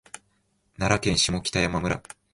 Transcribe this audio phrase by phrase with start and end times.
[0.79, 2.01] 奈良県下北山村